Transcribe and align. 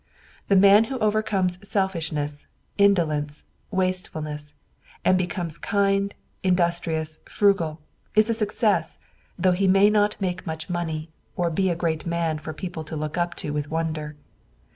The 0.47 0.55
man 0.55 0.85
who 0.85 0.97
overcomes 0.97 1.59
selfishness, 1.61 2.47
indolence, 2.75 3.43
wastefulness, 3.69 4.55
and 5.05 5.15
becomes 5.15 5.59
kind, 5.59 6.15
industrious, 6.41 7.19
frugal, 7.25 7.79
is 8.15 8.27
a 8.27 8.33
success, 8.33 8.97
though 9.37 9.51
he 9.51 9.67
may 9.67 9.91
not 9.91 10.19
make 10.19 10.47
much 10.47 10.71
money, 10.71 11.11
or 11.35 11.51
be 11.51 11.69
a 11.69 11.75
great 11.75 12.07
man 12.07 12.39
for 12.39 12.51
people 12.51 12.83
to 12.85 12.95
look 12.95 13.15
up 13.15 13.35
to 13.45 13.53
with 13.53 13.69
wonder. 13.69 14.15